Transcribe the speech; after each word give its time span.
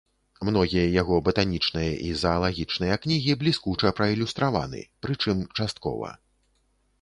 Многія 0.47 0.85
яго 1.01 1.15
батанічныя 1.27 1.91
і 2.07 2.09
заалагічныя 2.21 2.95
кнігі 3.03 3.37
бліскуча 3.43 3.93
праілюстраваны, 4.01 4.81
прычым 5.05 5.45
часткова. 5.61 6.09